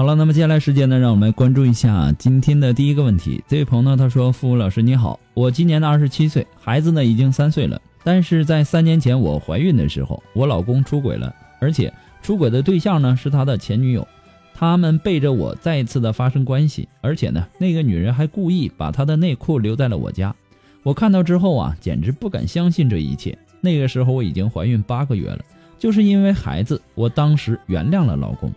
[0.00, 3.44] 好了，那么接下来时间呢，让我们来关注一下今天的第一个问题。
[3.46, 7.78] 这位朋友呢，他说：“付老师你好，我今年呢二十七岁，孩子呢已经三岁了。
[8.02, 14.08] 但是在三年前我怀孕的时候，我老公出轨了，而且出轨的对象呢是他的前女友，
[14.54, 20.34] 他们背着我再次的发生关系，而且呢那个女人还故意把他的内裤留在了我家。
[20.82, 23.36] 我看到之后啊，简直不敢相信这一切。
[23.60, 25.44] 那个时候我已经怀孕八个月了，
[25.78, 28.50] 就是因为孩子，我当时原谅了老公。”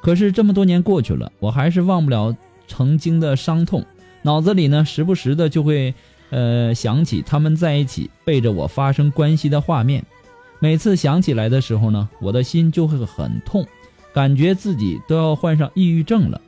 [0.00, 2.36] 可是这么多年过去了，我还是忘不了
[2.66, 3.84] 曾经的伤痛，
[4.22, 5.94] 脑子里呢时不时的就会，
[6.30, 10.04] 呃想起他们在一起背着我发生关系的画面。
[10.60, 13.66] 每次想起来的时候呢，我的心就会很痛，
[14.12, 16.40] 感觉自己都要患上抑郁症了。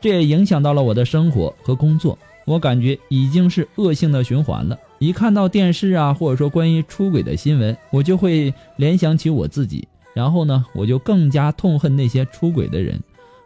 [0.00, 4.78] 这也影响到了我的生活和工作，我感觉已经是恶性的循环了。
[4.98, 9.86] 一看到电视啊，或者说关于出轨的新闻，我就会联想起我自己。
[10.18, 13.00] 然后呢，我就更加痛恨那些出轨的人，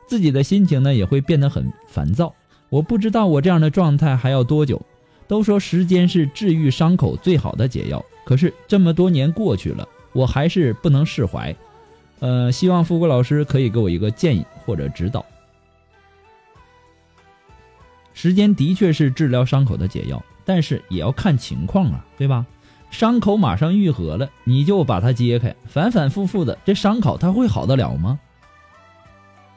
[0.07, 2.35] 自己的心情呢也会变得很烦躁。
[2.71, 4.81] 我不知道我这样的状态还要多久。
[5.29, 11.55] 都说时间是治愈伤口最好的解药，可是这么多年过去了，我还是不能释怀。
[12.21, 15.25] 呃，希望富贵老师可以给我一个建议或者指导。
[18.15, 22.47] 时间的确是治疗伤口的解药，但是也要看情况啊，对吧？
[22.93, 28.21] 伤口马上愈合了，你就把它揭开，反反复复的，这伤口它会好得了吗？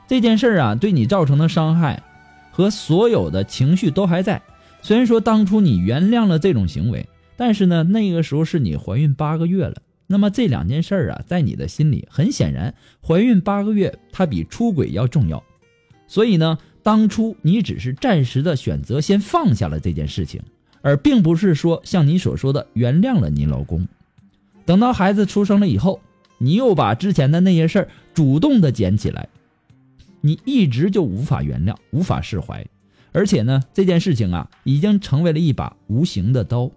[0.08, 2.02] 这件事儿啊，对你造成的伤害
[2.50, 4.42] 和所有的情绪都还在。
[4.82, 9.76] 虽然说当初你原谅了这种行为，但是呢，那个时候是你怀孕八个月了。
[10.08, 12.74] 那么这两件事儿啊，在你的心里，很显然，
[13.06, 15.44] 怀孕八个月它比出轨要重要。
[16.08, 20.42] 所以呢，当初你只是暂时的选择先放下了这件事情。
[20.86, 23.88] 而并不是说像你所说的原谅了你老公，
[24.68, 26.00] 等到孩子出生了以后，
[26.38, 29.28] 你又把之前的那些事儿主动的捡起来，
[30.22, 32.64] 你一直就无法原谅，无法释怀，
[33.14, 36.70] 而且呢，这件事情啊，已经成为了一把无形的刀，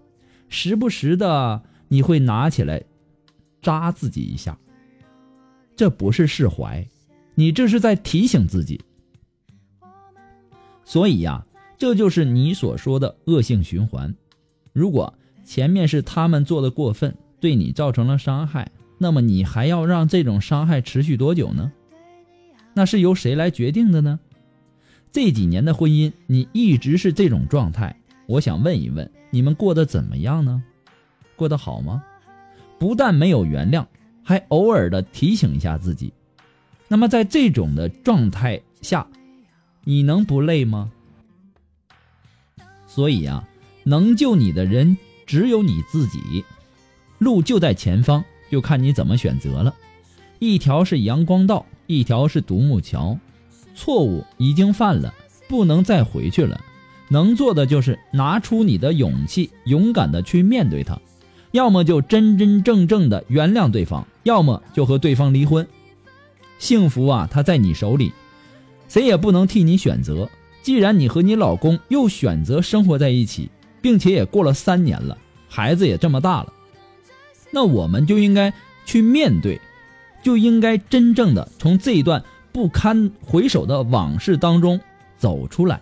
[0.47, 2.81] 时不时的你会拿起来
[3.61, 4.57] 扎自己一下，
[5.75, 6.83] 这不是释怀，
[7.35, 8.81] 你这是在提醒自己，
[10.83, 11.45] 所以呀。
[11.79, 14.13] 这就是你所说的恶性循环。
[14.73, 15.11] 如果
[15.45, 21.71] 前面是他们做的过分，对你造成了伤害，那么你还要让这种伤害持续多久呢？
[22.73, 24.19] 那是由谁来决定的呢？
[25.09, 27.95] 这几年的婚姻，你一直是这种状态。
[28.27, 30.61] 我想问一问，你们过得怎么样呢？
[31.37, 32.03] 过得好吗？
[32.77, 33.85] 不但没有原谅，
[34.21, 36.13] 还偶尔的提醒一下自己。
[36.89, 39.07] 那么在这种的状态下，
[39.85, 40.91] 你能不累吗？
[42.89, 43.47] 所以呀，
[43.83, 44.97] 能救你的人
[45.27, 46.43] 只有你自己，
[47.19, 49.73] 路就在前方，就看你怎么选择了。
[50.39, 53.17] 一条是阳光道，一条是独木桥。
[53.75, 55.13] 错误已经犯了，
[55.47, 56.59] 不能再回去了。
[57.09, 60.99] 能做的就是拿出你的勇气，勇敢的去面对它。
[61.51, 65.67] 要么就真真正正的原谅对方，要么就和对方离婚。
[66.57, 68.11] 幸福啊，它在你手里，
[68.87, 70.29] 谁也不能替你选择。
[70.69, 73.49] 既然你和你老公又选择生活在一起，
[73.81, 75.17] 并且也过了三年了，
[75.47, 76.53] 孩子也这么大了，
[77.49, 78.53] 那我们就应该
[78.85, 79.59] 去面对，
[80.21, 84.79] 就应该真正的从这一段不堪回首的往事当中
[85.17, 85.81] 走出来。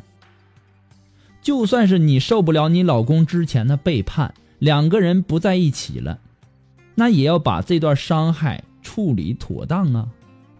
[1.42, 6.19] 就算是你受不了你老公之前的背叛，两个人不在一起了，
[6.95, 10.07] 那也要把这段伤害处理妥当啊！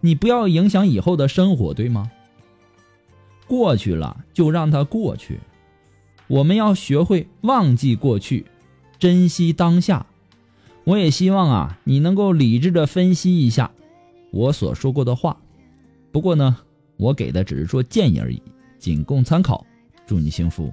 [0.02, 2.10] 你不要影响以后的生活，对吗？
[3.48, 5.40] 过去了就让它过去，
[6.28, 8.46] 我们要学会忘记过去，
[8.98, 10.06] 珍惜当下。
[10.84, 13.70] 我也希望啊，你能够理智的分析一下
[14.30, 15.36] 我所说过的话。
[16.12, 16.56] 不过呢，
[16.96, 18.42] 我给的只是说建议而已，
[18.78, 19.64] 仅供参考。
[20.06, 20.72] 祝你幸福。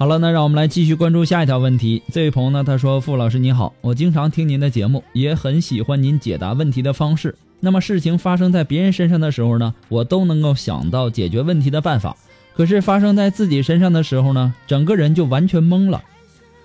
[0.00, 2.02] 好了，那让我们来继续关注下一条问题。
[2.10, 7.36] 这位朋友呢，他说：“傅老师你好，我经常听您的节目，也很喜欢您解答问题的方式。
[7.60, 12.16] 那么事情发生在别人身上的时候呢，我都能够想到解决问题的办法。
[12.54, 16.02] 可是发生在自己身上的时候呢，整个人就完全懵了。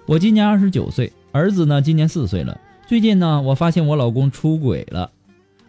[0.06, 2.58] 我今年二十九岁，儿子呢今年四岁了。
[2.88, 5.12] 最近呢，我发现我老公出轨了，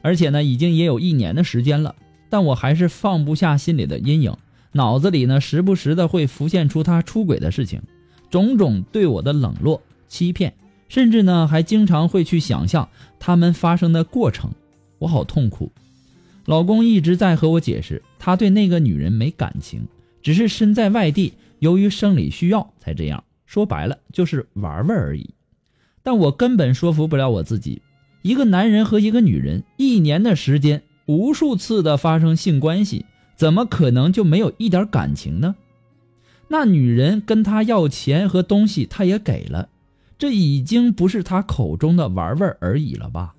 [0.03, 1.97] 而且呢已经也有一年的时间了，
[2.31, 4.33] 但我还是放不下心里的阴影。”
[4.77, 7.83] 脑子里呢，时不时的会浮现出他出轨的事情，
[8.31, 10.55] 种种对我的冷落、欺骗，
[10.89, 12.89] 甚至呢，还经常会去想象
[13.19, 14.51] 他们发生的过程，
[14.99, 15.73] 我好痛苦。
[16.45, 19.85] 老公一直在和我解释，他对那个女人没感情，
[20.23, 23.25] 只是身在外地，由于生理需要才这样。
[23.47, 25.31] 说白了就是玩玩而已。
[26.03, 27.83] 但我根本说服不了我自己，
[28.23, 33.07] 一个男人和一个女人一年的时间，无数次的发生性关系。
[33.37, 35.55] 怎么可能就没有一点感情呢？
[36.49, 39.69] 那女人跟他要钱和东西，他也给了，
[40.17, 43.35] 这已经不是他口中的玩玩而已了吧？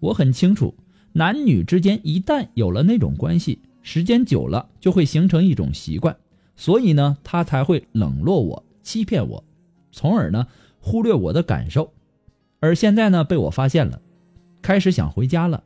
[0.00, 0.74] 我很清楚，
[1.12, 6.16] 男女之间一旦有了那种关系，时间久了就会形成一种习惯，
[6.56, 9.44] 所以呢，他才会冷落我、欺骗我，
[9.92, 10.46] 从而呢
[10.80, 11.92] 忽略我的感受。
[12.58, 14.02] 而现在呢，被我发现了，
[14.60, 15.62] 开始想回家了，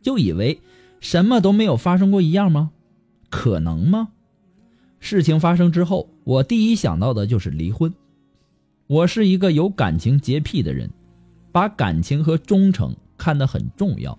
[0.00, 0.60] 就以为
[1.00, 2.70] 什么都没有发生过一样吗？
[3.30, 4.08] 可能吗？
[5.00, 7.92] 事情发生之后，我第一想到的就是离婚。
[8.86, 10.90] 我是一个有感情洁癖的人，
[11.52, 14.18] 把感情和忠诚看得很重要。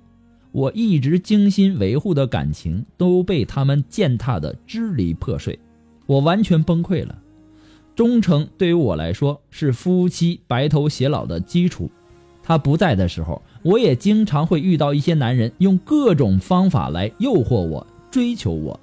[0.51, 5.59] 我一直精心维护的感情都被他们践踏得支离破碎，
[6.05, 7.17] 我完全崩溃了。
[7.95, 11.91] 忠诚对于我来说是夫妻白头偕老的基础。
[12.41, 18.79] 他不在的时候，我也经常会遇到一些男人用各种方法来诱惑我、追求我。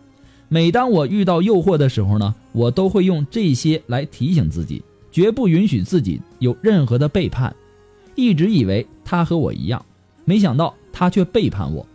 [0.56, 4.82] 每当我遇到诱惑的时候呢，我都会用这些来提醒自己，
[5.12, 7.54] 绝不允许自己有任何的背叛。
[8.14, 9.84] 一直以为他和我一样，
[10.24, 11.86] 没想到他却背叛我。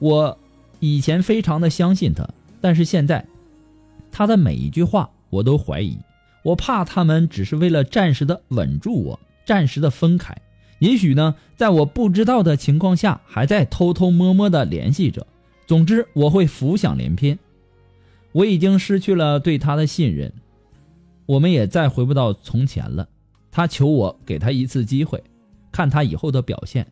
[0.00, 0.36] 我
[0.80, 2.28] 以前非常的相信他，
[2.60, 3.24] 但是现在，
[4.10, 5.96] 他的每一句话我都怀疑。
[6.42, 10.36] 我怕他们只是为了暂时的稳住我，暂时的分开。
[10.80, 15.24] 也许呢，在我不知道的情况下，还在偷偷摸摸的联系着。
[15.68, 17.38] 总之，我会浮想联翩。
[18.32, 20.32] 我已经失去了对他的信任，
[21.26, 23.08] 我们也再回不到从前了。
[23.50, 25.22] 他求我给他一次机会，
[25.70, 26.86] 看他以后的表现。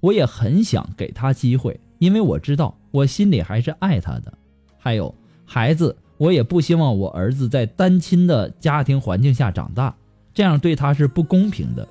[0.00, 4.32] 我也很想给他机会，因为我知道我心里还是爱他的。
[4.78, 9.94] 还有孩子，我也不希望我儿子在单亲的家庭环境下长大，
[10.32, 11.86] 这样对他是不公平的。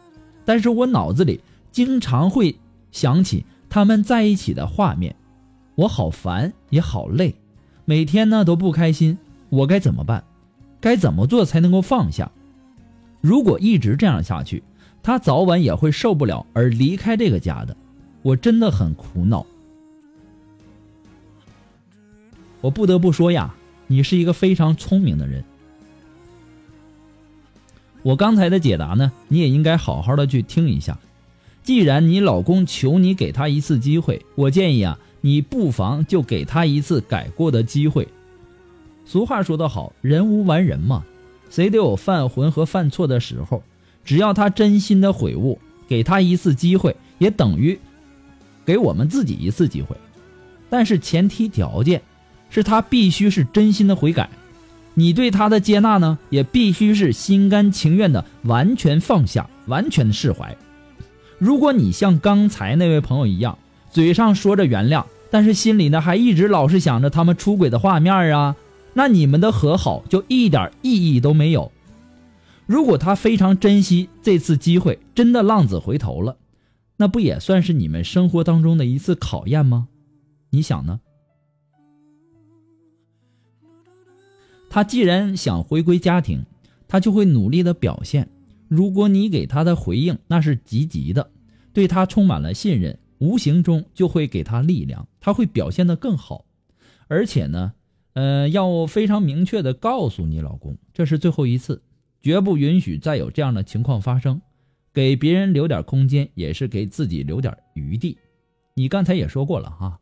[0.45, 2.55] 但是我脑子里经常会
[2.91, 5.15] 想起他们在一起的画面，
[5.75, 7.35] 我好烦也好累。
[7.85, 9.17] 每天呢都不开心，
[9.49, 10.23] 我该怎么办？
[10.81, 12.31] 该怎么做才能够放下？
[13.21, 14.61] 如果一直这样下去，
[15.01, 17.75] 他早晚也会受不了而离开这个家的。
[18.21, 19.45] 我真的很苦恼。
[22.61, 23.55] 我不得不说呀，
[23.87, 25.43] 你是一个非常聪明的人。
[28.01, 30.97] 我刚才的解答呢，你也应该好好的去听一下。
[31.63, 38.07] 既然你老公求你给他一次机会，我建议啊，你不妨就给他一次改过的机会。
[39.05, 41.03] 俗话说得好，人无完人嘛，
[41.49, 43.63] 谁都有犯浑和犯错的时候。
[44.03, 47.79] 只要他真心的悔悟，给他一次机会，也等于
[48.63, 49.97] 给我们自己一次机会。
[50.69, 52.03] 但是前提条件
[52.51, 54.29] 是他必须是真心的悔改。
[54.93, 60.55] 你对他的接纳呢，也必须是心甘情愿的，完全放下，完全释怀。
[61.39, 63.57] 如果你像刚才那位朋友一样，
[63.89, 65.03] 嘴上说着原谅，
[65.35, 68.55] 但是心里呢还一直老是想着他们出轨的画面啊，
[68.93, 71.73] 那你们的和好就一点意义都没有。
[72.65, 76.37] 如果他非常珍惜这次机会，真的浪子回头了，
[76.95, 79.89] 那不也算是你们生活当中的一次考验吗？
[80.51, 81.01] 你想呢？
[84.69, 86.45] 他既然想回归家庭，
[86.87, 88.29] 他就会努力的表现。
[88.69, 91.29] 如果你给他的回应那是积极的，
[91.73, 96.45] 对他充满了信任，无形中就会给他力量，他会表现得更好。
[97.07, 97.73] 而且呢，
[98.13, 101.81] 呃，要非常明确的告诉你老公，这是最后一次，
[102.21, 104.41] 绝不允许再有这样的情况发生。
[104.93, 108.17] 给别人留点空间，也是给自己留点余地。
[108.73, 109.99] 你刚才也说过了哈。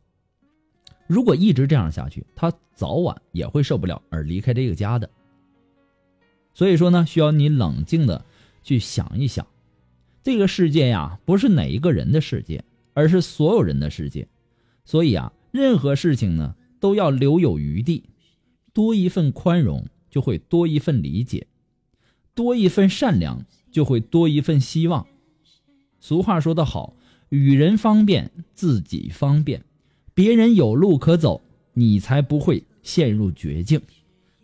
[1.06, 5.10] 如果一直这样下去，他早晚也会受不了而离开这个家的。
[6.54, 8.24] 所以说呢，需要你冷静的
[8.62, 9.44] 去想一想，
[10.22, 12.64] 这个世界呀，不是哪一个人的世界，
[12.94, 14.26] 而是所有人的世界。
[14.86, 18.04] 所以啊，任何事情呢，都要留有余地，
[18.72, 21.46] 多一份宽容，就会多一份理解；
[22.34, 25.06] 多一份善良，就会多一份希望。
[26.00, 26.96] 俗话说得好，
[27.30, 29.64] 与人方便，自己方便。
[30.12, 33.80] 别人有路可走，你才不会陷入绝境。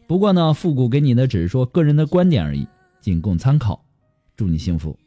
[0.06, 2.66] 不过呢，复古给你的只是说个人的观点而已，
[3.00, 3.84] 仅供参考。
[4.36, 4.98] 祝你幸福。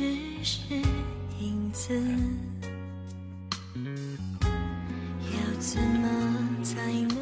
[0.00, 0.06] 只
[0.42, 0.62] 是
[1.42, 1.94] 影子。
[3.74, 6.08] 要怎么
[6.62, 7.18] 才能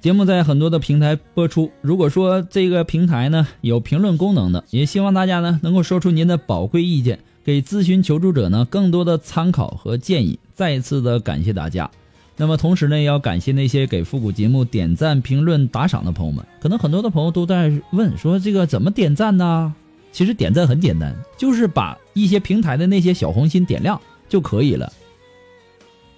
[0.00, 1.70] 节目在很多的平台播出。
[1.82, 10.38] 如果说这个平台呢有评论功能的，也希望大家呢能够说出您的宝贵意见，给咨询求助者呢更多的参考和建议。
[10.54, 11.90] 再一次的感谢大家。
[12.38, 16.42] 那么同时呢，也要感谢那些给复古节目点赞、评论、打赏的朋友们。
[16.62, 19.74] 可能很多的朋友都在问说这个怎么点赞呢？
[20.14, 24.92] 其实点赞很简单，就是把一些平台的那些小红心点亮就可以了，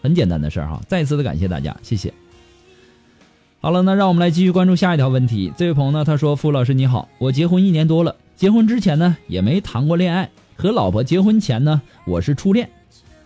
[0.02, 0.78] 很简单的事儿哈。
[0.86, 2.12] 再次的感谢大家，谢谢。
[3.58, 5.50] 好了，那让我们来继续关注下一条问题。
[5.56, 12.68] 这位朋友呢，他说：“傅老师你好，我结婚一年多了，结婚之前呢也没谈过恋爱，和老婆结婚前呢我是初恋，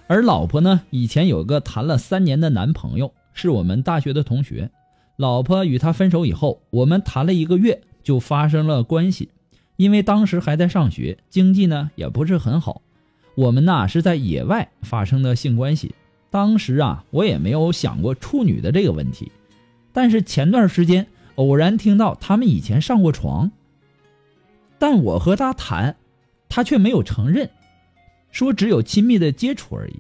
[0.06, 4.70] 而老婆呢以前有个谈了三年的男朋友，是我们大学的同学。
[5.16, 9.30] 老婆与他分手以后，我们谈了一个月就发生了关系，
[9.80, 12.82] 因为当时还在上学，经济呢也不是很好，
[13.34, 15.94] 我们呐是在野外发生的性关系。
[16.28, 19.32] 当时啊我也没有想过处女的这个问题。”
[19.90, 21.06] 但是前段时间
[21.36, 23.50] 偶然听到他们以前上过床，
[24.78, 25.96] 但我和他谈，
[26.50, 27.48] 他却没有承认，
[28.30, 29.94] 说只有亲密的接触而已，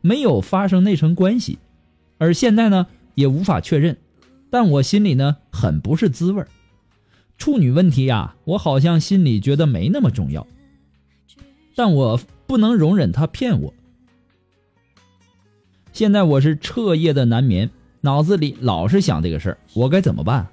[0.00, 1.56] 没有发生那层关系，
[2.18, 2.84] 而现在呢
[3.14, 3.96] 也无法确认，
[4.50, 6.48] 但我心里呢很不是滋味儿
[7.40, 10.46] 处女问题呀，我好像心里觉得没那么重要，
[11.74, 13.72] 但我不能容忍他骗我。
[15.94, 17.70] 现在我是彻夜的难眠。
[18.02, 20.48] 脑子里老是想这个事儿，我该怎么办？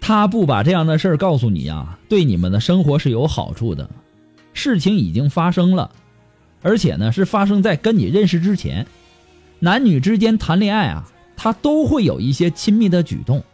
[0.00, 3.88] 他不把这样的事儿告诉你呀，对你们的生活是有好处的。
[4.52, 5.90] 事情已经发生了，
[6.60, 8.86] 而且呢是发生在跟你认识之前。
[9.60, 13.44] 男女之间谈恋爱啊，他都会有一些亲密的举动，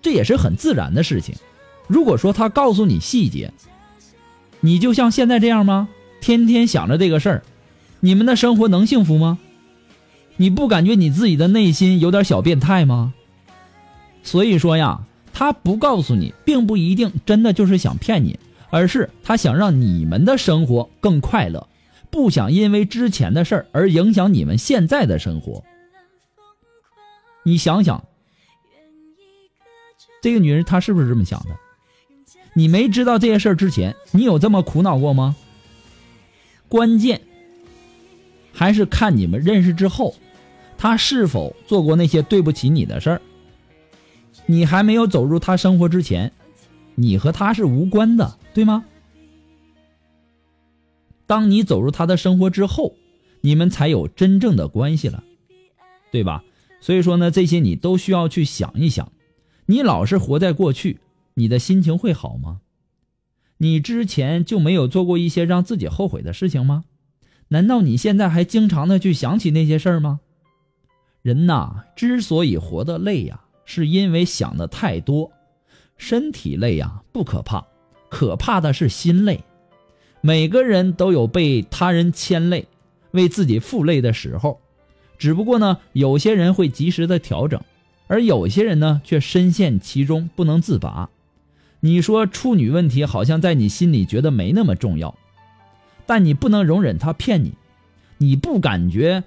[0.00, 1.34] 这也是很自然的事情。
[1.86, 3.52] 如果说他告诉你细节，
[4.60, 5.88] 你就像现在这样吗？
[6.22, 7.42] 天天想着这个事儿。
[8.00, 9.38] 你们的生活能幸福吗？
[10.38, 13.12] 你不感觉你自己的内心有点小变态吗？
[14.22, 15.02] 所以说呀，
[15.34, 18.38] 他不告诉你，并不一定真的就是想骗你，
[18.70, 21.68] 而是他想让你们的生活更快乐，
[22.08, 25.62] 不想因为之前的事儿而影响你们现在的生活。
[27.42, 28.04] 你想想，
[30.22, 31.56] 这个女人她是不是这么想的？
[32.54, 35.36] 你没知道这些事儿之前，你有这么苦恼过吗？
[36.68, 37.20] 关键
[38.52, 40.14] 还是看你们认识之后，
[40.76, 43.22] 他是否做过那些对不起你的事儿。
[44.46, 46.32] 你还没有走入他生活之前，
[46.96, 48.84] 你和他是无关的，对吗？
[51.26, 52.96] 当你走入他的生活之后，
[53.40, 55.22] 你们才有真正的关系了，
[56.10, 56.42] 对吧？
[56.80, 59.12] 所以说呢，这些你都需要去想一想。
[59.66, 61.00] 你老是活在过去。
[61.34, 62.60] 你的心情会好吗？
[63.58, 66.84] 你之前就没有做过一些让自己后悔的事情吗？
[67.48, 70.20] 难道你现在还经常的去想起那些事儿吗？
[71.22, 75.30] 人呐，之所以活得累呀，是因为想的太多。
[75.96, 77.66] 身体累呀不可怕，
[78.08, 79.44] 可怕的是心累。
[80.22, 82.66] 每个人都有被他人牵累、
[83.12, 84.60] 为自己负累的时候，
[85.20, 87.60] 只不过呢，有些人会及时的调整，
[88.06, 91.10] 而有些人呢，却深陷其中不能自拔。
[91.80, 95.14] 你说处女问题好像在你心里觉得没那么重要，
[96.06, 97.52] 但你不能容忍他骗你，
[98.16, 99.22] 你不感觉？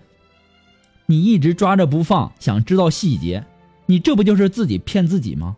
[1.05, 3.43] 你一直抓着不放，想知道细节，
[3.85, 5.57] 你这不就是自己骗自己吗？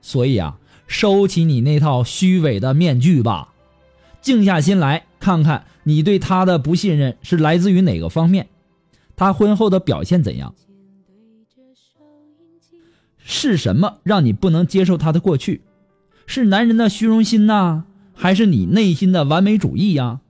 [0.00, 0.56] 所以啊，
[0.86, 3.52] 收起你那套虚伪的面具吧，
[4.22, 8.48] 静下心来看看你对他的不信任是来自于哪个方面，
[9.22, 10.54] 他婚后的表现怎样？
[13.18, 15.62] 是什么让你不能接受他的过去？
[16.26, 20.20] 是男人的虚荣心呐，还是你内心的完美主义呀？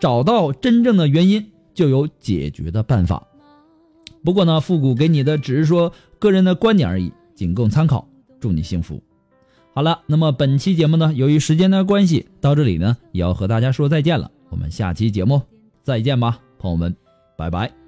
[0.00, 3.26] 找到真正的原因，就有解决的办法。
[4.24, 8.08] 不过呢，复古给你的只是说个人的观点而已，仅供参考。
[8.40, 9.02] 祝你幸福。
[9.74, 14.30] 好了，那么本期节目呢，由于时间的关系，到这里呢，也要和大家说再见了。
[14.48, 15.42] 我们下期节目
[15.82, 16.96] 再见吧，朋友们，
[17.36, 17.81] 拜拜。